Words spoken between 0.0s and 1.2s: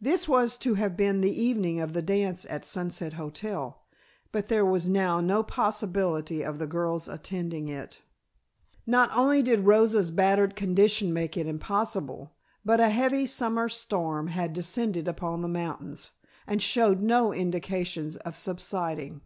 This was to have been